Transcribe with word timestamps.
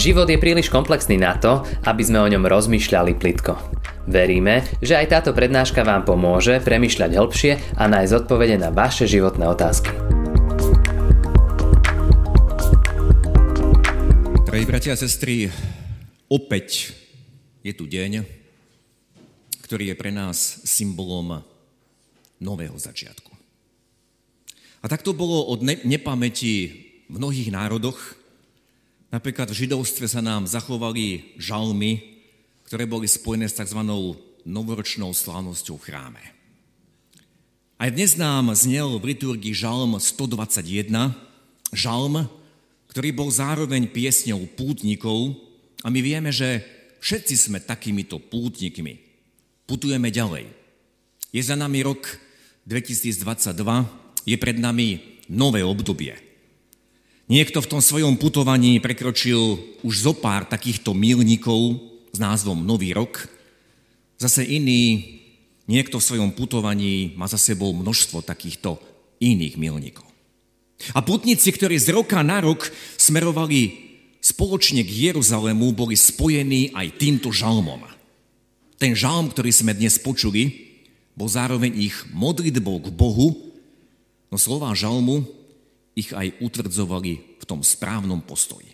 Život 0.00 0.32
je 0.32 0.40
príliš 0.40 0.72
komplexný 0.72 1.20
na 1.20 1.36
to, 1.36 1.60
aby 1.84 2.00
sme 2.00 2.24
o 2.24 2.30
ňom 2.32 2.48
rozmýšľali 2.48 3.20
plitko. 3.20 3.52
Veríme, 4.08 4.64
že 4.80 4.96
aj 4.96 5.12
táto 5.12 5.36
prednáška 5.36 5.84
vám 5.84 6.08
pomôže 6.08 6.56
premyšľať 6.64 7.20
hĺbšie 7.20 7.76
a 7.76 7.84
nájsť 7.84 8.24
odpovede 8.24 8.56
na 8.56 8.72
vaše 8.72 9.04
životné 9.04 9.44
otázky. 9.44 9.92
Drahí 14.48 14.64
bratia 14.64 14.96
a 14.96 15.02
sestry, 15.04 15.52
opäť 16.32 16.96
je 17.60 17.76
tu 17.76 17.84
deň, 17.84 18.24
ktorý 19.68 19.92
je 19.92 20.00
pre 20.00 20.08
nás 20.08 20.64
symbolom 20.64 21.44
nového 22.40 22.80
začiatku. 22.80 23.36
A 24.80 24.88
tak 24.88 25.04
to 25.04 25.12
bolo 25.12 25.44
od 25.44 25.60
ne- 25.60 25.84
nepamäti 25.84 26.72
v 27.04 27.20
mnohých 27.20 27.52
národoch. 27.52 28.16
Napríklad 29.10 29.50
v 29.50 29.66
židovstve 29.66 30.06
sa 30.06 30.22
nám 30.22 30.46
zachovali 30.46 31.34
žalmy, 31.34 31.98
ktoré 32.62 32.86
boli 32.86 33.10
spojené 33.10 33.50
s 33.50 33.58
tzv. 33.58 33.82
novoročnou 34.46 35.10
slávnosťou 35.10 35.82
v 35.82 35.84
chráme. 35.90 36.22
Aj 37.74 37.90
dnes 37.90 38.14
nám 38.14 38.54
znel 38.54 39.02
v 39.02 39.10
liturgii 39.10 39.50
žalm 39.50 39.98
121, 39.98 40.94
žalm, 41.74 42.30
ktorý 42.94 43.10
bol 43.10 43.26
zároveň 43.34 43.90
piesňou 43.90 44.46
pútnikov 44.54 45.34
a 45.82 45.90
my 45.90 45.98
vieme, 45.98 46.30
že 46.30 46.62
všetci 47.02 47.34
sme 47.50 47.58
takýmito 47.58 48.22
pútnikmi. 48.22 48.94
Putujeme 49.66 50.14
ďalej. 50.14 50.46
Je 51.34 51.42
za 51.42 51.58
nami 51.58 51.82
rok 51.82 52.06
2022, 52.62 53.58
je 54.22 54.36
pred 54.38 54.54
nami 54.54 55.18
nové 55.26 55.66
obdobie. 55.66 56.29
Niekto 57.30 57.62
v 57.62 57.70
tom 57.70 57.78
svojom 57.78 58.18
putovaní 58.18 58.82
prekročil 58.82 59.54
už 59.86 59.94
zo 60.02 60.12
pár 60.18 60.50
takýchto 60.50 60.90
milníkov 60.98 61.78
s 62.10 62.18
názvom 62.18 62.58
Nový 62.66 62.90
rok. 62.90 63.30
Zase 64.18 64.42
iný, 64.42 65.06
niekto 65.70 66.02
v 66.02 66.06
svojom 66.10 66.34
putovaní 66.34 67.14
má 67.14 67.30
za 67.30 67.38
sebou 67.38 67.70
množstvo 67.70 68.26
takýchto 68.26 68.82
iných 69.22 69.54
milníkov. 69.54 70.02
A 70.90 71.06
putníci, 71.06 71.54
ktorí 71.54 71.78
z 71.78 71.94
roka 71.94 72.18
na 72.26 72.42
rok 72.42 72.66
smerovali 72.98 73.78
spoločne 74.18 74.82
k 74.82 75.14
Jeruzalému, 75.14 75.70
boli 75.70 75.94
spojení 75.94 76.74
aj 76.74 76.98
týmto 76.98 77.30
žalmom. 77.30 77.86
Ten 78.74 78.98
žalm, 78.98 79.30
ktorý 79.30 79.54
sme 79.54 79.70
dnes 79.70 80.02
počuli, 80.02 80.66
bol 81.14 81.30
zároveň 81.30 81.78
ich 81.78 81.94
modlitbou 82.10 82.82
k 82.82 82.88
Bohu, 82.90 83.50
No 84.30 84.38
slová 84.38 84.70
žalmu 84.78 85.26
ich 85.94 86.14
aj 86.14 86.38
utvrdzovali 86.38 87.12
v 87.40 87.44
tom 87.44 87.60
správnom 87.60 88.22
postoji. 88.22 88.72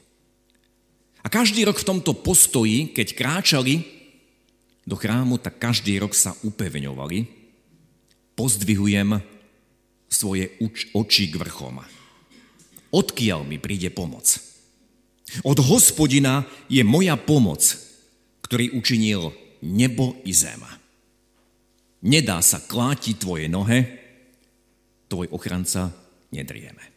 A 1.24 1.32
každý 1.32 1.66
rok 1.66 1.80
v 1.82 1.88
tomto 1.90 2.14
postoji, 2.14 2.94
keď 2.94 3.08
kráčali 3.18 3.82
do 4.86 4.94
chrámu, 4.94 5.42
tak 5.42 5.58
každý 5.58 5.98
rok 5.98 6.14
sa 6.14 6.38
upevňovali. 6.46 7.26
Pozdvihujem 8.38 9.18
svoje 10.06 10.54
oči 10.94 11.26
k 11.26 11.34
vrchom. 11.34 11.82
Odkiaľ 12.94 13.42
mi 13.42 13.58
príde 13.58 13.90
pomoc? 13.90 14.38
Od 15.42 15.58
hospodina 15.58 16.46
je 16.70 16.86
moja 16.86 17.18
pomoc, 17.18 17.66
ktorý 18.46 18.78
učinil 18.78 19.34
nebo 19.66 20.14
i 20.22 20.30
zem. 20.30 20.62
Nedá 22.06 22.38
sa 22.38 22.62
klátiť 22.62 23.18
tvoje 23.18 23.50
nohe, 23.50 23.98
tvoj 25.10 25.26
ochranca 25.34 25.90
nedrieme. 26.30 26.95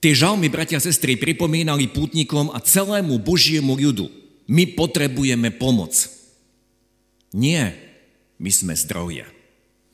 Tie 0.00 0.16
žalmy, 0.16 0.48
bratia 0.48 0.80
a 0.80 0.84
sestry, 0.84 1.20
pripomínali 1.20 1.84
pútnikom 1.84 2.48
a 2.56 2.58
celému 2.64 3.20
Božiemu 3.20 3.76
ľudu. 3.76 4.08
My 4.48 4.64
potrebujeme 4.64 5.52
pomoc. 5.52 5.92
Nie, 7.36 7.76
my 8.40 8.48
sme 8.48 8.72
zdroje. 8.72 9.28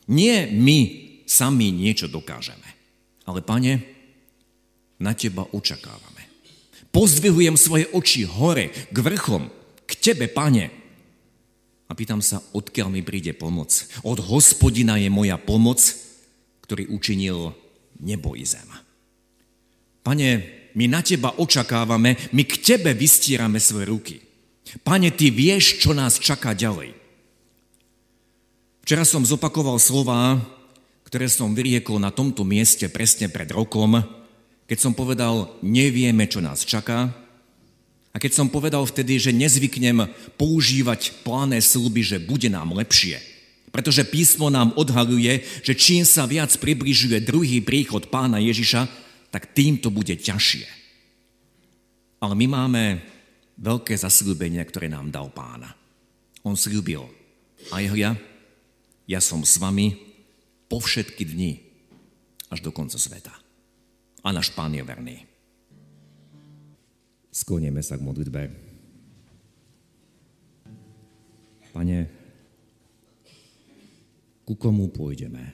Nie, 0.06 0.47
my 0.47 0.78
sami 1.27 1.75
niečo 1.75 2.06
dokážeme. 2.06 2.71
Ale, 3.27 3.43
pane, 3.43 3.83
na 5.03 5.11
teba 5.11 5.43
očakávame. 5.50 6.23
Pozdvihujem 6.94 7.59
svoje 7.59 7.91
oči 7.91 8.23
hore, 8.25 8.71
k 8.71 8.97
vrchom, 8.97 9.50
k 9.84 9.93
tebe, 9.99 10.31
pane. 10.31 10.71
A 11.91 11.93
pýtam 11.99 12.23
sa, 12.23 12.38
odkiaľ 12.55 12.94
mi 12.94 13.03
príde 13.03 13.34
pomoc. 13.34 13.75
Od 14.06 14.23
hospodina 14.23 15.03
je 15.03 15.11
moja 15.11 15.34
pomoc, 15.34 15.83
ktorý 16.62 16.94
učinil 16.94 17.53
nebo 17.99 18.38
i 18.38 18.47
zem. 18.47 18.86
Pane, 20.06 20.31
my 20.78 20.87
na 20.87 21.03
teba 21.03 21.34
očakávame, 21.34 22.15
my 22.31 22.43
k 22.47 22.62
tebe 22.62 22.94
vystírame 22.94 23.59
svoje 23.59 23.91
ruky. 23.91 24.17
Pane, 24.87 25.11
ty 25.11 25.34
vieš, 25.34 25.83
čo 25.83 25.91
nás 25.91 26.22
čaká 26.22 26.55
ďalej. 26.55 26.94
Včera 28.87 29.03
som 29.03 29.27
zopakoval 29.27 29.83
slova, 29.83 30.39
ktoré 31.11 31.27
som 31.27 31.59
vyriekol 31.59 31.99
na 31.99 32.15
tomto 32.15 32.47
mieste 32.47 32.87
presne 32.87 33.27
pred 33.27 33.50
rokom, 33.50 33.99
keď 34.71 34.78
som 34.78 34.94
povedal, 34.94 35.50
nevieme, 35.59 36.31
čo 36.31 36.38
nás 36.38 36.62
čaká, 36.62 37.11
a 38.15 38.17
keď 38.23 38.33
som 38.33 38.47
povedal 38.47 38.87
vtedy, 38.87 39.19
že 39.19 39.34
nezvyknem 39.34 40.06
používať 40.38 41.21
pláne 41.27 41.59
sluby, 41.59 42.06
že 42.06 42.23
bude 42.23 42.47
nám 42.47 42.78
lepšie, 42.78 43.19
pretože 43.75 44.06
písmo 44.06 44.55
nám 44.55 44.71
odhaluje, 44.78 45.43
že 45.67 45.75
čím 45.75 46.06
sa 46.06 46.31
viac 46.31 46.55
približuje 46.55 47.27
druhý 47.27 47.59
príchod 47.59 48.06
pána 48.06 48.38
Ježiša, 48.38 49.06
tak 49.37 49.53
tým 49.53 49.77
to 49.77 49.93
bude 49.93 50.17
ťažšie. 50.17 50.65
Ale 52.25 52.33
my 52.33 52.47
máme 52.49 53.05
veľké 53.61 53.93
zasľúbenie, 53.93 54.65
ktoré 54.65 54.89
nám 54.89 55.13
dal 55.13 55.29
pána. 55.29 55.77
On 56.41 56.57
slúbil, 56.57 57.05
aj 57.69 57.85
hľa, 57.93 58.17
ja 59.05 59.21
som 59.21 59.45
s 59.45 59.61
vami 59.61 59.93
po 60.73 60.81
všetky 60.81 61.21
dni 61.29 61.53
až 62.49 62.65
do 62.65 62.73
konca 62.73 62.97
sveta. 62.97 63.37
A 64.25 64.33
náš 64.33 64.57
pán 64.57 64.73
je 64.73 64.81
verný. 64.81 65.29
Sklonieme 67.29 67.85
sa 67.85 68.01
k 68.01 68.07
modlitbe. 68.09 68.41
Pane, 71.77 71.99
ku 74.49 74.57
komu 74.57 74.89
pôjdeme. 74.89 75.53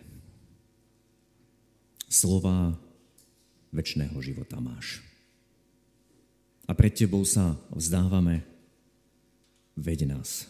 Slova 2.07 2.79
väčšného 3.73 4.15
života 4.21 4.61
máš. 4.61 5.01
A 6.69 6.77
pred 6.77 6.95
tebou 6.95 7.27
sa 7.27 7.59
vzdávame, 7.73 8.45
veď 9.75 10.13
nás. 10.13 10.47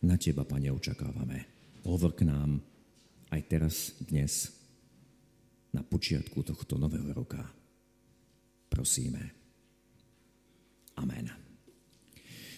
Na 0.00 0.16
teba, 0.16 0.48
Pane, 0.48 0.72
očakávame. 0.72 1.44
Hovor 1.84 2.16
k 2.16 2.24
nám 2.24 2.64
aj 3.28 3.40
teraz, 3.46 3.92
dnes, 4.00 4.48
na 5.70 5.84
počiatku 5.84 6.40
tohto 6.42 6.80
nového 6.80 7.12
roka. 7.12 7.44
Prosíme. 8.72 9.30
Amen. 10.96 11.30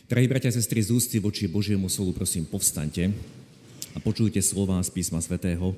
Drahí 0.08 0.28
bratia 0.28 0.52
a 0.52 0.56
sestry, 0.56 0.84
z 0.84 0.92
ústy 0.92 1.16
voči 1.18 1.48
Božiemu 1.48 1.88
slovu, 1.88 2.12
prosím, 2.12 2.44
povstaňte 2.44 3.12
a 3.92 3.98
počujte 4.00 4.40
slova 4.44 4.80
z 4.84 4.92
písma 4.92 5.20
svätého, 5.24 5.72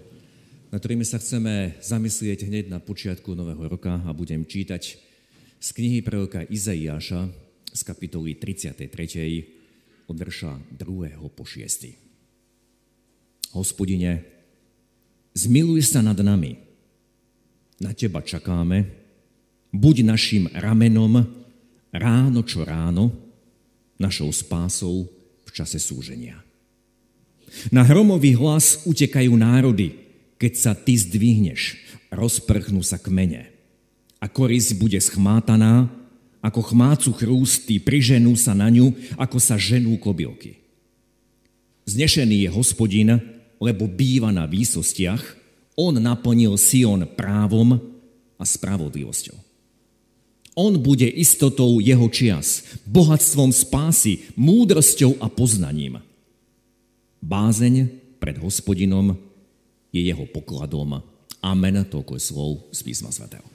na 0.74 0.82
ktorými 0.82 1.06
sa 1.06 1.22
chceme 1.22 1.78
zamyslieť 1.78 2.50
hneď 2.50 2.66
na 2.66 2.82
počiatku 2.82 3.30
nového 3.30 3.70
roka 3.70 3.94
a 3.94 4.10
budem 4.10 4.42
čítať 4.42 4.98
z 5.62 5.68
knihy 5.70 6.02
proroka 6.02 6.42
Izaiáša 6.42 7.30
z 7.70 7.80
kapitoly 7.86 8.34
33. 8.34 8.82
od 10.10 10.16
verša 10.18 10.58
2. 10.74 11.14
po 11.30 11.46
6. 11.46 13.54
Hospodine, 13.54 14.26
zmiluj 15.38 15.94
sa 15.94 16.02
nad 16.02 16.18
nami, 16.18 16.58
na 17.78 17.94
teba 17.94 18.18
čakáme, 18.18 18.90
buď 19.70 20.10
našim 20.10 20.50
ramenom 20.58 21.22
ráno 21.94 22.42
čo 22.42 22.66
ráno, 22.66 23.14
našou 23.94 24.34
spásou 24.34 25.06
v 25.46 25.50
čase 25.54 25.78
súženia. 25.78 26.42
Na 27.70 27.86
hromový 27.86 28.34
hlas 28.34 28.82
utekajú 28.90 29.38
národy, 29.38 30.03
keď 30.36 30.52
sa 30.54 30.72
ty 30.74 30.98
zdvihneš, 30.98 31.78
rozprchnú 32.10 32.82
sa 32.84 33.00
kmene. 33.00 33.50
A 34.18 34.26
koris 34.30 34.72
bude 34.74 34.96
schmátaná, 34.98 35.90
ako 36.44 36.60
chmácu 36.74 37.10
chrústy, 37.16 37.80
priženú 37.80 38.36
sa 38.36 38.52
na 38.52 38.68
ňu, 38.68 38.92
ako 39.16 39.40
sa 39.40 39.56
ženú 39.56 39.96
kobylky. 39.96 40.60
Znešený 41.88 42.48
je 42.48 42.50
hospodin, 42.52 43.10
lebo 43.60 43.88
býva 43.88 44.32
na 44.32 44.44
výsostiach, 44.44 45.40
on 45.74 45.96
naplnil 45.96 46.54
Sion 46.60 47.04
právom 47.16 47.80
a 48.38 48.44
spravodlivosťou. 48.44 49.36
On 50.54 50.70
bude 50.78 51.08
istotou 51.10 51.82
jeho 51.82 52.06
čias, 52.12 52.78
bohatstvom 52.86 53.50
spásy, 53.50 54.30
múdrosťou 54.38 55.18
a 55.18 55.26
poznaním– 55.26 55.98
Bázeň 57.24 57.88
pred 58.20 58.36
hospodinom 58.36 59.16
je 59.94 60.02
jeho 60.02 60.26
pokladom. 60.26 60.98
Amen, 61.38 61.86
toľko 61.86 62.18
je 62.18 62.22
slov 62.26 62.50
z 62.74 62.82
písma 62.82 63.14
svätého. 63.14 63.46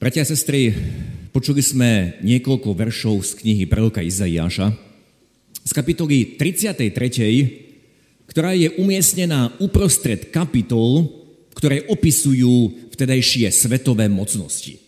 Bratia 0.00 0.24
a 0.24 0.26
sestry, 0.26 0.74
počuli 1.30 1.62
sme 1.62 2.18
niekoľko 2.26 2.74
veršov 2.74 3.22
z 3.22 3.30
knihy 3.38 3.70
proroka 3.70 4.02
Izaiáša, 4.02 4.74
z 5.62 5.70
kapitoly 5.70 6.34
33., 6.34 8.26
ktorá 8.26 8.56
je 8.56 8.74
umiestnená 8.82 9.54
uprostred 9.62 10.34
kapitol, 10.34 11.06
ktoré 11.54 11.86
opisujú 11.86 12.90
vtedajšie 12.90 13.46
svetové 13.54 14.10
mocnosti. 14.10 14.82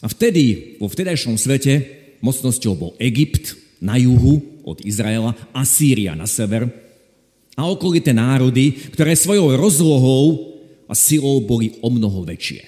A 0.00 0.08
vtedy, 0.08 0.78
vo 0.80 0.88
vtedajšom 0.88 1.36
svete, 1.36 1.99
mocnosťou 2.20 2.72
bol 2.76 2.92
Egypt 3.00 3.56
na 3.80 3.96
juhu 3.96 4.44
od 4.64 4.84
Izraela, 4.84 5.32
Asýria 5.56 6.12
na 6.12 6.28
sever 6.28 6.68
a 7.56 7.66
okolité 7.66 8.12
národy, 8.14 8.72
ktoré 8.92 9.16
svojou 9.16 9.56
rozlohou 9.56 10.56
a 10.86 10.94
silou 10.96 11.40
boli 11.44 11.76
o 11.80 11.88
mnoho 11.92 12.24
väčšie. 12.24 12.62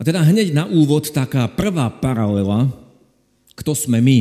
A 0.00 0.04
teda 0.06 0.24
hneď 0.24 0.56
na 0.56 0.64
úvod 0.64 1.12
taká 1.12 1.44
prvá 1.44 1.92
paralela, 1.92 2.72
kto 3.52 3.76
sme 3.76 4.00
my, 4.00 4.18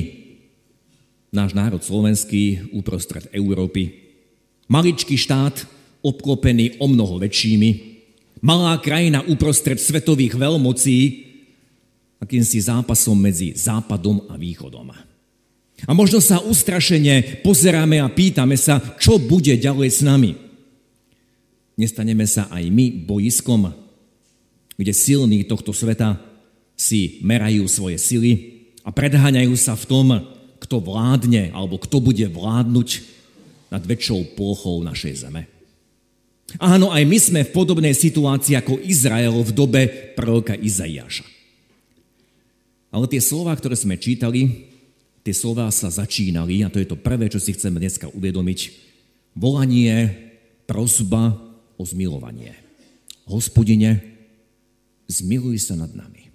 náš 1.32 1.56
národ 1.56 1.80
slovenský 1.80 2.74
uprostred 2.76 3.32
Európy. 3.32 3.96
Maličký 4.68 5.16
štát, 5.16 5.64
obklopený 6.04 6.84
o 6.84 6.92
mnoho 6.92 7.24
väčšími, 7.24 7.70
malá 8.44 8.76
krajina 8.84 9.24
uprostred 9.24 9.80
svetových 9.80 10.36
veľmocí, 10.36 11.29
akýmsi 12.20 12.60
zápasom 12.60 13.16
medzi 13.16 13.56
západom 13.56 14.28
a 14.28 14.36
východom. 14.36 14.92
A 15.88 15.92
možno 15.96 16.20
sa 16.20 16.44
ustrašene 16.44 17.44
pozeráme 17.44 18.04
a 18.04 18.12
pýtame 18.12 18.60
sa, 18.60 18.84
čo 19.00 19.16
bude 19.16 19.56
ďalej 19.56 19.90
s 19.90 20.02
nami. 20.04 20.36
Nestaneme 21.80 22.28
sa 22.28 22.52
aj 22.52 22.68
my 22.68 23.08
bojiskom 23.08 23.72
kde 24.80 24.96
silní 24.96 25.44
tohto 25.44 25.76
sveta 25.76 26.16
si 26.80 27.20
merajú 27.20 27.68
svoje 27.68 28.00
sily 28.00 28.32
a 28.88 28.96
predháňajú 28.96 29.52
sa 29.60 29.76
v 29.76 29.84
tom, 29.84 30.08
kto 30.64 30.80
vládne 30.80 31.52
alebo 31.52 31.76
kto 31.76 32.00
bude 32.00 32.24
vládnuť 32.24 33.04
nad 33.68 33.84
väčšou 33.84 34.40
plochou 34.40 34.80
našej 34.80 35.28
zeme. 35.28 35.52
Áno, 36.64 36.96
aj 36.96 37.04
my 37.04 37.18
sme 37.20 37.40
v 37.44 37.54
podobnej 37.54 37.92
situácii 37.92 38.56
ako 38.56 38.80
Izrael 38.82 39.36
v 39.36 39.52
dobe 39.52 39.82
proroka 40.16 40.56
Izaiáša. 40.56 41.28
Ale 42.90 43.06
tie 43.06 43.22
slova, 43.22 43.54
ktoré 43.54 43.78
sme 43.78 44.02
čítali, 44.02 44.70
tie 45.22 45.34
slova 45.36 45.70
sa 45.70 45.94
začínali, 45.94 46.66
a 46.66 46.74
to 46.74 46.82
je 46.82 46.90
to 46.90 46.98
prvé, 46.98 47.30
čo 47.30 47.38
si 47.38 47.54
chceme 47.54 47.78
dneska 47.78 48.10
uvedomiť, 48.10 48.60
volanie, 49.38 50.10
prosba 50.66 51.38
o 51.78 51.84
zmilovanie. 51.86 52.58
Hospodine, 53.30 54.02
zmiluj 55.06 55.70
sa 55.70 55.78
nad 55.78 55.94
nami. 55.94 56.34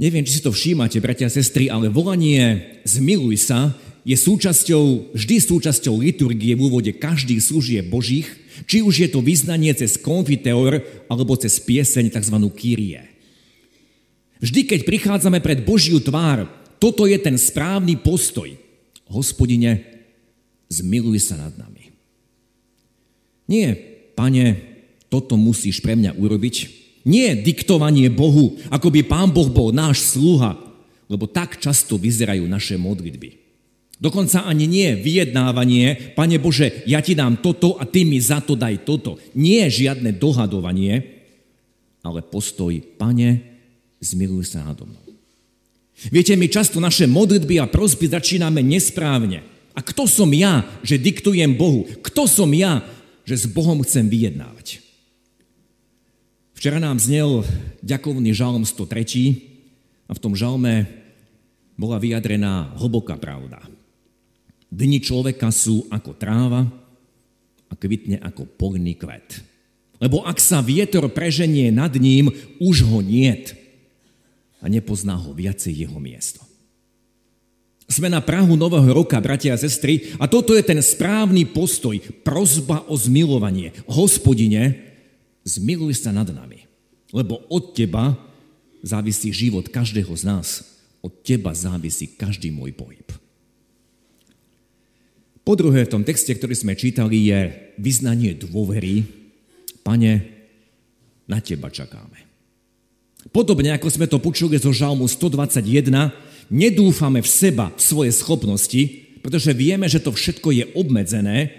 Neviem, 0.00 0.24
či 0.24 0.40
si 0.40 0.42
to 0.42 0.56
všímate, 0.56 0.98
bratia 1.04 1.28
a 1.28 1.32
sestry, 1.32 1.68
ale 1.68 1.92
volanie 1.92 2.80
zmiluj 2.88 3.44
sa 3.44 3.76
je 4.02 4.16
súčasťou, 4.16 5.14
vždy 5.14 5.36
súčasťou 5.38 5.94
liturgie 6.00 6.56
v 6.56 6.64
úvode 6.64 6.90
každých 6.96 7.38
služieb 7.38 7.86
Božích, 7.92 8.26
či 8.66 8.82
už 8.82 9.04
je 9.04 9.08
to 9.12 9.22
vyznanie 9.22 9.70
cez 9.76 10.00
konfiteor 10.00 10.82
alebo 11.06 11.38
cez 11.38 11.60
pieseň 11.60 12.08
tzv. 12.08 12.36
Kyrie. 12.56 13.11
Vždy, 14.42 14.66
keď 14.66 14.80
prichádzame 14.82 15.38
pred 15.38 15.62
Božiu 15.62 16.02
tvár, 16.02 16.50
toto 16.82 17.06
je 17.06 17.14
ten 17.14 17.38
správny 17.38 17.94
postoj. 18.02 18.50
Hospodine, 19.06 19.86
zmiluj 20.66 21.22
sa 21.22 21.38
nad 21.38 21.54
nami. 21.54 21.94
Nie, 23.46 23.78
pane, 24.18 24.58
toto 25.06 25.38
musíš 25.38 25.78
pre 25.78 25.94
mňa 25.94 26.18
urobiť, 26.18 26.56
nie 27.06 27.38
diktovanie 27.38 28.10
Bohu, 28.10 28.58
ako 28.66 28.90
by 28.90 29.00
Pán 29.06 29.30
Boh 29.30 29.46
bol 29.46 29.70
náš 29.70 30.18
sluha, 30.18 30.58
lebo 31.06 31.30
tak 31.30 31.62
často 31.62 31.94
vyzerajú 31.94 32.42
naše 32.50 32.74
modlitby. 32.74 33.38
Dokonca 34.02 34.42
ani 34.42 34.66
nie 34.66 34.98
vyjednávanie, 34.98 36.18
Pane 36.18 36.42
Bože, 36.42 36.82
ja 36.90 36.98
ti 36.98 37.14
dám 37.14 37.38
toto 37.38 37.78
a 37.78 37.86
ty 37.86 38.02
mi 38.02 38.18
za 38.18 38.42
to 38.42 38.58
daj 38.58 38.82
toto. 38.82 39.22
Nie 39.38 39.70
žiadne 39.70 40.10
dohadovanie, 40.18 41.22
ale 42.02 42.26
postoj, 42.26 42.74
Pane, 42.98 43.51
zmiluj 44.02 44.50
sa 44.50 44.66
nado 44.66 44.82
mnou. 44.82 45.06
Viete, 46.10 46.34
my 46.34 46.50
často 46.50 46.82
naše 46.82 47.06
modlitby 47.06 47.62
a 47.62 47.70
prosby 47.70 48.10
začíname 48.10 48.58
nesprávne. 48.58 49.46
A 49.72 49.80
kto 49.80 50.10
som 50.10 50.26
ja, 50.34 50.66
že 50.82 50.98
diktujem 50.98 51.54
Bohu? 51.54 51.86
Kto 52.02 52.26
som 52.26 52.50
ja, 52.50 52.82
že 53.22 53.38
s 53.38 53.46
Bohom 53.46 53.78
chcem 53.86 54.10
vyjednávať? 54.10 54.82
Včera 56.58 56.82
nám 56.82 56.98
znel 56.98 57.46
ďakovný 57.80 58.34
žalm 58.34 58.66
103 58.66 60.10
a 60.10 60.12
v 60.12 60.22
tom 60.22 60.34
žalme 60.34 60.90
bola 61.78 62.02
vyjadrená 62.02 62.74
hlboká 62.82 63.14
pravda. 63.16 63.62
Dni 64.68 64.98
človeka 64.98 65.54
sú 65.54 65.86
ako 65.88 66.18
tráva 66.18 66.66
a 67.70 67.72
kvitne 67.78 68.18
ako 68.20 68.44
polný 68.58 68.98
kvet. 68.98 69.42
Lebo 70.02 70.26
ak 70.26 70.42
sa 70.42 70.58
vietor 70.58 71.06
preženie 71.14 71.70
nad 71.70 71.94
ním, 71.94 72.30
už 72.58 72.82
ho 72.90 72.98
niet 72.98 73.61
a 74.62 74.70
nepozná 74.70 75.18
ho 75.18 75.34
viacej 75.34 75.84
jeho 75.84 75.98
miesto. 75.98 76.40
Sme 77.90 78.08
na 78.08 78.22
Prahu 78.24 78.56
Nového 78.56 78.88
roka, 78.94 79.20
bratia 79.20 79.52
a 79.52 79.60
sestry, 79.60 80.14
a 80.16 80.24
toto 80.30 80.56
je 80.56 80.64
ten 80.64 80.80
správny 80.80 81.50
postoj, 81.50 81.98
prozba 82.24 82.86
o 82.88 82.96
zmilovanie. 82.96 83.74
Hospodine, 83.90 84.94
zmiluj 85.44 86.00
sa 86.00 86.14
nad 86.14 86.30
nami. 86.30 86.64
Lebo 87.12 87.44
od 87.52 87.76
teba 87.76 88.16
závisí 88.80 89.28
život 89.34 89.68
každého 89.68 90.08
z 90.16 90.24
nás. 90.24 90.48
Od 91.04 91.12
teba 91.20 91.52
závisí 91.52 92.08
každý 92.08 92.48
môj 92.48 92.72
pohyb. 92.72 93.04
Po 95.42 95.58
druhé, 95.58 95.84
v 95.84 95.92
tom 95.98 96.06
texte, 96.06 96.30
ktorý 96.32 96.54
sme 96.54 96.78
čítali, 96.78 97.28
je 97.28 97.50
vyznanie 97.76 98.38
dôvery. 98.38 99.02
Pane, 99.82 100.12
na 101.26 101.42
teba 101.42 101.68
čakáme. 101.68 102.31
Podobne, 103.30 103.70
ako 103.78 103.86
sme 103.86 104.10
to 104.10 104.18
počuli 104.18 104.58
zo 104.58 104.74
žalmu 104.74 105.06
121, 105.06 106.10
nedúfame 106.50 107.22
v 107.22 107.28
seba, 107.30 107.70
v 107.70 107.80
svoje 107.80 108.10
schopnosti, 108.10 108.82
pretože 109.22 109.54
vieme, 109.54 109.86
že 109.86 110.02
to 110.02 110.10
všetko 110.10 110.50
je 110.50 110.64
obmedzené 110.74 111.54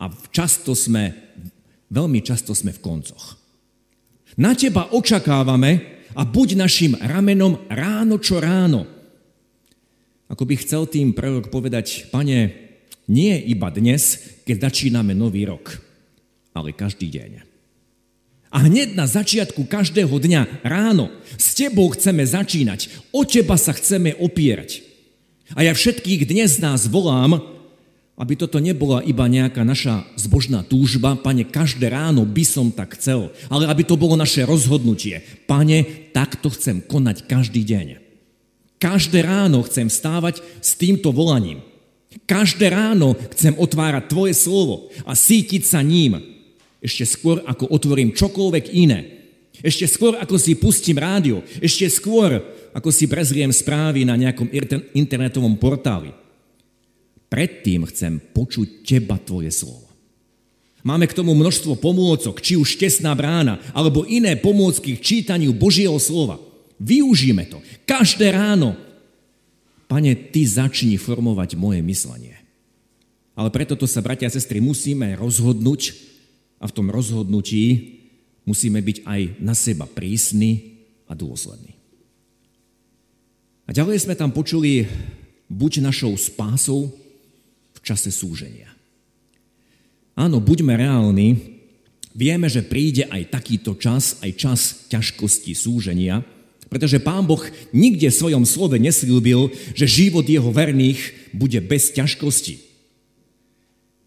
a 0.00 0.08
často 0.32 0.72
sme 0.72 1.32
Veľmi 1.92 2.24
často 2.24 2.56
sme 2.56 2.72
v 2.72 2.80
koncoch. 2.80 3.36
Na 4.40 4.56
teba 4.56 4.88
očakávame 4.96 6.00
a 6.16 6.24
buď 6.24 6.56
našim 6.56 6.96
ramenom 6.96 7.68
ráno 7.68 8.16
čo 8.16 8.40
ráno. 8.40 8.88
Ako 10.32 10.48
by 10.48 10.56
chcel 10.64 10.88
tým 10.88 11.12
prorok 11.12 11.52
povedať, 11.52 12.08
pane, 12.08 12.56
nie 13.12 13.36
iba 13.52 13.68
dnes, 13.68 14.16
keď 14.48 14.72
začíname 14.72 15.12
nový 15.12 15.44
rok, 15.44 15.76
ale 16.56 16.72
každý 16.72 17.12
deň. 17.12 17.51
A 18.52 18.68
hneď 18.68 18.92
na 18.92 19.08
začiatku 19.08 19.64
každého 19.64 20.12
dňa 20.12 20.60
ráno 20.60 21.08
s 21.40 21.56
tebou 21.56 21.88
chceme 21.96 22.20
začínať, 22.20 22.92
o 23.08 23.24
teba 23.24 23.56
sa 23.56 23.72
chceme 23.72 24.12
opierať. 24.20 24.84
A 25.56 25.64
ja 25.64 25.72
všetkých 25.72 26.28
dnes 26.28 26.60
nás 26.60 26.84
volám, 26.84 27.40
aby 28.20 28.36
toto 28.36 28.60
nebola 28.60 29.00
iba 29.02 29.24
nejaká 29.24 29.64
naša 29.64 30.04
zbožná 30.20 30.60
túžba, 30.60 31.16
pane, 31.16 31.48
každé 31.48 31.88
ráno 31.88 32.28
by 32.28 32.44
som 32.44 32.68
tak 32.68 33.00
chcel, 33.00 33.32
ale 33.48 33.64
aby 33.64 33.88
to 33.88 33.96
bolo 33.96 34.20
naše 34.20 34.44
rozhodnutie. 34.44 35.24
Pane, 35.48 36.12
takto 36.12 36.52
chcem 36.52 36.84
konať 36.84 37.24
každý 37.24 37.64
deň. 37.64 38.04
Každé 38.76 39.24
ráno 39.24 39.64
chcem 39.64 39.88
vstávať 39.88 40.44
s 40.60 40.76
týmto 40.76 41.08
volaním. 41.08 41.64
Každé 42.28 42.68
ráno 42.68 43.16
chcem 43.32 43.56
otvárať 43.56 44.12
Tvoje 44.12 44.36
slovo 44.36 44.92
a 45.08 45.16
sítiť 45.16 45.64
sa 45.64 45.80
ním. 45.80 46.31
Ešte 46.82 47.06
skôr, 47.06 47.38
ako 47.46 47.70
otvorím 47.70 48.10
čokoľvek 48.10 48.64
iné. 48.74 49.22
Ešte 49.62 49.86
skôr, 49.86 50.18
ako 50.18 50.34
si 50.34 50.58
pustím 50.58 50.98
rádio. 50.98 51.46
Ešte 51.62 51.86
skôr, 51.86 52.42
ako 52.74 52.90
si 52.90 53.06
prezriem 53.06 53.54
správy 53.54 54.02
na 54.02 54.18
nejakom 54.18 54.50
internetovom 54.90 55.54
portáli. 55.54 56.10
Predtým 57.30 57.86
chcem 57.88 58.18
počuť 58.18 58.82
teba, 58.82 59.16
tvoje 59.22 59.54
slovo. 59.54 59.86
Máme 60.82 61.06
k 61.06 61.14
tomu 61.14 61.38
množstvo 61.38 61.78
pomôcok, 61.78 62.42
či 62.42 62.58
už 62.58 62.74
tesná 62.74 63.14
brána, 63.14 63.62
alebo 63.70 64.02
iné 64.02 64.34
pomôcky 64.34 64.98
k 64.98 65.04
čítaniu 65.22 65.54
Božieho 65.54 65.94
slova. 66.02 66.42
Využíme 66.82 67.46
to. 67.46 67.62
Každé 67.86 68.34
ráno. 68.34 68.74
Pane, 69.86 70.18
ty 70.34 70.42
začni 70.42 70.98
formovať 70.98 71.54
moje 71.54 71.78
myslenie. 71.86 72.34
Ale 73.38 73.54
preto 73.54 73.78
to 73.78 73.86
sa, 73.86 74.02
bratia 74.02 74.26
a 74.26 74.34
sestry, 74.34 74.58
musíme 74.58 75.14
rozhodnúť 75.14 76.11
a 76.62 76.64
v 76.70 76.74
tom 76.74 76.86
rozhodnutí 76.88 77.98
musíme 78.46 78.78
byť 78.78 79.02
aj 79.02 79.20
na 79.42 79.52
seba 79.58 79.90
prísni 79.90 80.78
a 81.10 81.18
dôslední. 81.18 81.74
A 83.66 83.74
ďalej 83.74 84.06
sme 84.06 84.14
tam 84.14 84.30
počuli 84.30 84.86
buď 85.50 85.82
našou 85.82 86.14
spásou, 86.14 86.94
čase 87.82 88.14
súženia. 88.14 88.70
Áno, 90.14 90.38
buďme 90.38 90.78
reálni, 90.78 91.52
Vieme, 92.12 92.44
že 92.52 92.60
príde 92.60 93.08
aj 93.08 93.32
takýto 93.32 93.72
čas, 93.80 94.20
aj 94.20 94.30
čas 94.36 94.60
ťažkosti 94.92 95.56
súženia, 95.56 96.20
pretože 96.68 97.00
Pán 97.00 97.24
Boh 97.24 97.40
nikde 97.72 98.12
v 98.12 98.18
svojom 98.20 98.44
slove 98.44 98.76
neslúbil, 98.76 99.52
že 99.72 99.88
život 99.88 100.24
jeho 100.24 100.48
verných 100.52 101.32
bude 101.32 101.56
bez 101.64 101.92
ťažkosti. 101.92 102.71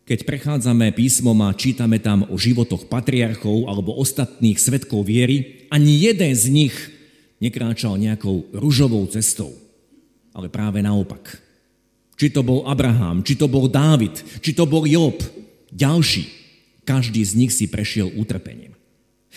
Keď 0.06 0.22
prechádzame 0.22 0.94
písmom 0.94 1.34
a 1.50 1.58
čítame 1.58 1.98
tam 1.98 2.30
o 2.30 2.38
životoch 2.38 2.86
patriarchov 2.86 3.66
alebo 3.66 3.98
ostatných 3.98 4.62
svetkov 4.62 5.10
viery, 5.10 5.66
ani 5.74 5.98
jeden 5.98 6.30
z 6.38 6.46
nich 6.54 6.76
nekráčal 7.42 7.98
nejakou 7.98 8.46
ružovou 8.54 9.02
cestou, 9.10 9.58
ale 10.30 10.46
práve 10.54 10.86
naopak. 10.86 11.42
Či 12.22 12.30
to 12.30 12.46
bol 12.46 12.70
Abraham, 12.70 13.26
či 13.26 13.34
to 13.34 13.50
bol 13.50 13.66
Dávid, 13.66 14.14
či 14.46 14.54
to 14.54 14.70
bol 14.70 14.86
Job, 14.86 15.18
ďalší, 15.74 16.30
každý 16.86 17.26
z 17.26 17.34
nich 17.42 17.52
si 17.52 17.66
prešiel 17.66 18.14
utrpením. 18.14 18.78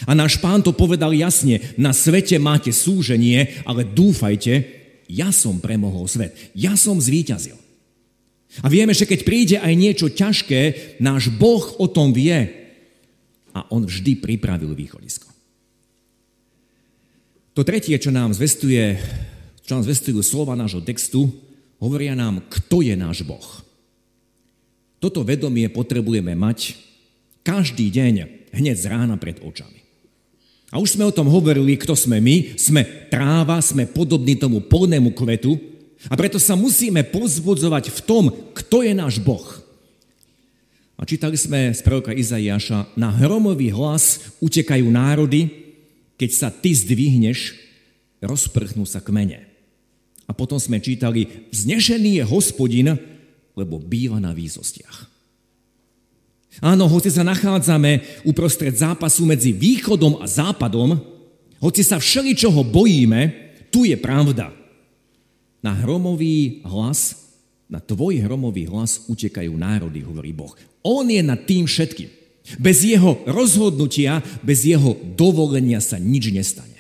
A 0.05 0.13
náš 0.13 0.37
pán 0.37 0.61
to 0.61 0.77
povedal 0.77 1.17
jasne, 1.17 1.65
na 1.81 1.97
svete 1.97 2.37
máte 2.37 2.71
súženie, 2.77 3.65
ale 3.65 3.89
dúfajte, 3.89 4.69
ja 5.09 5.33
som 5.33 5.59
premohol 5.65 6.05
svet, 6.07 6.37
ja 6.53 6.77
som 6.77 7.01
zvíťazil. 7.01 7.68
A 8.65 8.67
vieme, 8.67 8.97
že 8.97 9.05
keď 9.05 9.21
príde 9.23 9.57
aj 9.61 9.75
niečo 9.77 10.09
ťažké, 10.09 10.97
náš 10.99 11.29
Boh 11.29 11.63
o 11.79 11.87
tom 11.87 12.17
vie 12.17 12.49
a 13.53 13.65
on 13.69 13.85
vždy 13.85 14.19
pripravil 14.19 14.73
východisko. 14.73 15.29
To 17.53 17.67
tretie, 17.67 17.99
čo 17.99 18.15
nám 18.15 18.33
zvestuje, 18.33 18.97
čo 19.67 19.77
nám 19.77 19.85
zvestujú 19.85 20.23
slova 20.23 20.55
nášho 20.55 20.81
textu, 20.81 21.29
hovoria 21.83 22.15
nám, 22.17 22.47
kto 22.49 22.81
je 22.87 22.95
náš 22.97 23.27
Boh. 23.27 23.47
Toto 24.99 25.23
vedomie 25.23 25.69
potrebujeme 25.71 26.35
mať 26.35 26.75
každý 27.47 27.91
deň, 27.93 28.15
hneď 28.55 28.77
z 28.79 28.87
rána 28.91 29.15
pred 29.21 29.39
očami. 29.45 29.79
A 30.69 30.77
už 30.77 30.99
sme 30.99 31.09
o 31.09 31.15
tom 31.15 31.33
hovorili, 31.33 31.81
kto 31.81 31.97
sme 31.97 32.21
my. 32.21 32.61
Sme 32.61 32.85
tráva, 33.09 33.57
sme 33.65 33.89
podobní 33.89 34.37
tomu 34.37 34.61
polnému 34.61 35.17
kvetu, 35.17 35.57
a 36.07 36.15
preto 36.15 36.39
sa 36.39 36.55
musíme 36.55 37.03
pozbudzovať 37.03 37.91
v 37.91 38.01
tom, 38.07 38.25
kto 38.55 38.87
je 38.87 38.95
náš 38.95 39.19
Boh. 39.19 39.43
A 40.99 41.03
čítali 41.03 41.35
sme 41.35 41.75
z 41.75 41.81
proroka 41.83 42.15
Izaiáša, 42.15 42.95
na 42.95 43.11
hromový 43.11 43.75
hlas 43.75 44.35
utekajú 44.39 44.87
národy, 44.91 45.51
keď 46.19 46.31
sa 46.31 46.49
ty 46.51 46.75
zdvihneš, 46.75 47.55
rozprchnú 48.23 48.83
sa 48.87 48.99
kmene. 48.99 49.47
A 50.27 50.35
potom 50.35 50.59
sme 50.59 50.83
čítali, 50.83 51.49
vznešený 51.55 52.19
je 52.19 52.25
hospodin, 52.27 52.89
lebo 53.55 53.79
býva 53.79 54.19
na 54.19 54.35
výzostiach. 54.35 55.07
Áno, 56.59 56.91
hoci 56.91 57.15
sa 57.15 57.23
nachádzame 57.23 58.23
uprostred 58.27 58.75
zápasu 58.75 59.23
medzi 59.23 59.55
východom 59.55 60.19
a 60.19 60.27
západom, 60.27 60.99
hoci 61.63 61.87
sa 61.87 62.03
všeličoho 62.03 62.67
bojíme, 62.67 63.51
tu 63.71 63.87
je 63.87 63.95
pravda. 63.95 64.58
Na 65.59 65.75
hromový 65.75 66.63
hlas, 66.63 67.29
na 67.67 67.83
tvoj 67.83 68.23
hromový 68.23 68.71
hlas 68.71 69.05
utekajú 69.11 69.51
národy, 69.59 70.07
hovorí 70.07 70.31
Boh. 70.31 70.55
On 70.87 71.05
je 71.05 71.21
nad 71.21 71.43
tým 71.43 71.67
všetkým. 71.67 72.09
Bez 72.57 72.81
jeho 72.81 73.21
rozhodnutia, 73.29 74.25
bez 74.41 74.65
jeho 74.65 74.97
dovolenia 75.19 75.85
sa 75.85 76.01
nič 76.01 76.33
nestane. 76.33 76.79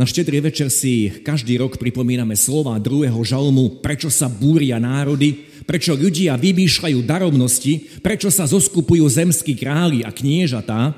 Na 0.00 0.08
štedrý 0.08 0.40
večer 0.40 0.72
si 0.72 1.12
každý 1.12 1.60
rok 1.60 1.76
pripomíname 1.76 2.32
slova 2.32 2.80
druhého 2.80 3.20
žalmu, 3.20 3.84
prečo 3.84 4.08
sa 4.08 4.32
búria 4.32 4.80
národy, 4.80 5.44
prečo 5.68 5.92
ľudia 5.92 6.40
vymýšľajú 6.40 7.04
darovnosti, 7.04 8.00
prečo 8.00 8.32
sa 8.32 8.48
zoskupujú 8.48 9.04
zemskí 9.04 9.52
králi 9.60 10.00
a 10.00 10.08
kniežatá. 10.08 10.96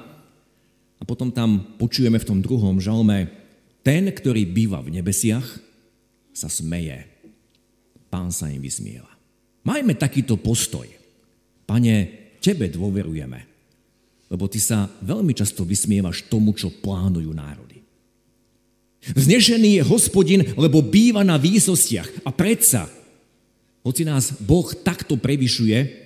A 0.99 1.03
potom 1.03 1.35
tam 1.35 1.67
počujeme 1.83 2.15
v 2.23 2.29
tom 2.31 2.39
druhom 2.39 2.79
žalme, 2.79 3.27
ten, 3.83 4.07
ktorý 4.07 4.47
býva 4.47 4.79
v 4.79 5.03
nebesiach, 5.03 5.59
sa 6.33 6.49
smeje. 6.49 7.05
Pán 8.13 8.33
sa 8.33 8.49
im 8.49 8.61
vysmieva. 8.61 9.09
Majme 9.63 9.95
takýto 9.95 10.37
postoj. 10.37 10.89
Pane, 11.65 11.95
tebe 12.43 12.67
dôverujeme, 12.67 13.41
lebo 14.29 14.45
ty 14.51 14.59
sa 14.59 14.91
veľmi 15.01 15.33
často 15.33 15.63
vysmievaš 15.63 16.27
tomu, 16.27 16.53
čo 16.53 16.69
plánujú 16.69 17.31
národy. 17.31 17.79
Vznešený 19.03 19.83
je 19.83 19.89
hospodin, 19.89 20.43
lebo 20.55 20.83
býva 20.83 21.23
na 21.27 21.39
výsostiach. 21.39 22.27
A 22.27 22.31
predsa, 22.31 22.87
hoci 23.83 24.07
nás 24.07 24.35
Boh 24.39 24.67
takto 24.83 25.19
prevyšuje, 25.19 26.03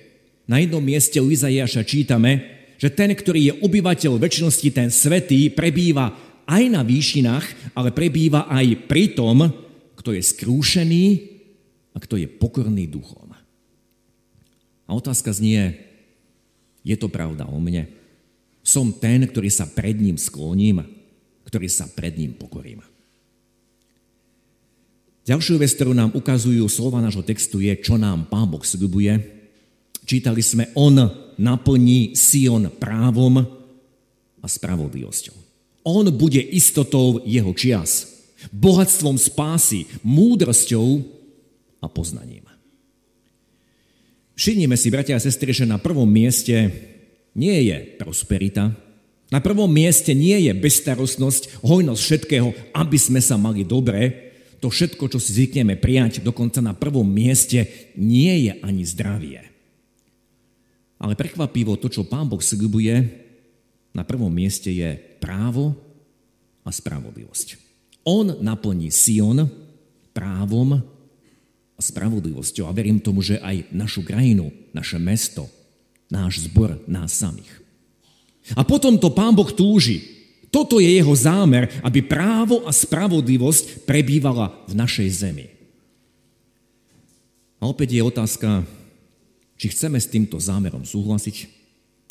na 0.47 0.63
jednom 0.63 0.81
mieste 0.81 1.19
u 1.19 1.27
Izaiaša 1.27 1.83
čítame, 1.83 2.57
že 2.79 2.93
ten, 2.93 3.11
ktorý 3.11 3.51
je 3.51 3.57
obyvateľ 3.61 4.15
väčšnosti, 4.15 4.69
ten 4.71 4.89
svetý, 4.89 5.51
prebýva 5.51 6.13
aj 6.47 6.63
na 6.71 6.81
výšinách, 6.81 7.75
ale 7.75 7.91
prebýva 7.91 8.47
aj 8.47 8.87
pri 8.87 9.11
tom, 9.11 9.66
kto 10.07 10.15
je 10.15 10.23
skrúšený 10.23 11.05
a 11.91 11.99
kto 11.99 12.15
je 12.15 12.31
pokorný 12.31 12.87
duchom. 12.87 13.27
A 14.87 14.89
otázka 14.95 15.35
znie, 15.35 15.83
je 16.79 16.95
to 16.95 17.11
pravda 17.11 17.43
o 17.43 17.59
mne? 17.59 17.91
Som 18.63 18.95
ten, 18.95 19.27
ktorý 19.27 19.51
sa 19.51 19.67
pred 19.67 19.99
ním 19.99 20.15
skloním, 20.15 20.79
ktorý 21.43 21.67
sa 21.67 21.91
pred 21.91 22.15
ním 22.15 22.39
pokorím. 22.39 22.87
Ďalšiu 25.27 25.59
vec, 25.59 25.75
ktorú 25.75 25.91
nám 25.91 26.15
ukazujú 26.15 26.63
slova 26.71 27.03
nášho 27.03 27.27
textu, 27.27 27.59
je, 27.59 27.75
čo 27.75 27.99
nám 27.99 28.31
Pán 28.31 28.47
Boh 28.47 28.63
sľubuje. 28.63 29.11
Čítali 30.07 30.39
sme, 30.39 30.71
On 30.79 30.95
naplní 31.35 32.15
Sion 32.15 32.71
právom 32.79 33.43
a 34.39 34.47
spravodlivosťou. 34.47 35.35
On 35.83 36.07
bude 36.15 36.39
istotou 36.39 37.19
jeho 37.27 37.51
čias 37.51 38.16
bohatstvom 38.53 39.17
spásy, 39.17 39.89
múdrosťou 40.05 41.01
a 41.81 41.87
poznaním. 41.89 42.45
Všimnime 44.37 44.77
si, 44.77 44.93
bratia 44.93 45.17
a 45.17 45.23
sestry, 45.23 45.49
že 45.49 45.65
na 45.65 45.81
prvom 45.81 46.05
mieste 46.05 46.69
nie 47.33 47.73
je 47.73 47.77
prosperita, 47.97 48.69
na 49.27 49.43
prvom 49.43 49.67
mieste 49.67 50.15
nie 50.15 50.47
je 50.47 50.53
bezstarostnosť, 50.55 51.59
hojnosť 51.59 52.01
všetkého, 52.01 52.49
aby 52.71 52.97
sme 53.01 53.19
sa 53.19 53.35
mali 53.35 53.67
dobre. 53.67 54.31
To 54.63 54.71
všetko, 54.71 55.11
čo 55.11 55.19
si 55.19 55.35
zvykneme 55.35 55.75
prijať, 55.75 56.23
dokonca 56.23 56.63
na 56.63 56.71
prvom 56.71 57.05
mieste, 57.05 57.91
nie 57.99 58.47
je 58.47 58.51
ani 58.63 58.87
zdravie. 58.87 59.41
Ale 60.97 61.13
prekvapivo 61.13 61.75
to, 61.77 61.91
čo 61.91 62.07
Pán 62.07 62.31
Boh 62.31 62.41
sľubuje, 62.41 62.95
na 63.91 64.07
prvom 64.07 64.31
mieste 64.31 64.71
je 64.71 64.95
právo 65.19 65.75
a 66.63 66.71
spravodlivosť. 66.71 67.66
On 68.07 68.23
naplní 68.39 68.87
Sion 68.87 69.51
právom 70.15 70.79
a 71.75 71.81
spravodlivosťou. 71.83 72.63
A 72.63 72.71
verím 72.71 73.03
tomu, 73.03 73.19
že 73.19 73.43
aj 73.43 73.67
našu 73.75 74.07
krajinu, 74.07 74.47
naše 74.71 74.95
mesto, 74.95 75.51
náš 76.07 76.47
zbor, 76.47 76.79
nás 76.87 77.11
samých. 77.19 77.51
A 78.55 78.63
potom 78.63 78.95
to 78.95 79.11
Pán 79.11 79.35
Boh 79.35 79.51
túži. 79.51 80.15
Toto 80.47 80.79
je 80.79 80.87
jeho 80.87 81.11
zámer, 81.11 81.67
aby 81.83 81.99
právo 81.99 82.63
a 82.63 82.71
spravodlivosť 82.71 83.83
prebývala 83.83 84.55
v 84.71 84.73
našej 84.79 85.07
zemi. 85.11 85.51
A 87.59 87.67
opäť 87.67 87.99
je 87.99 88.07
otázka, 88.07 88.63
či 89.59 89.67
chceme 89.67 89.99
s 89.99 90.07
týmto 90.07 90.39
zámerom 90.39 90.87
súhlasiť, 90.87 91.56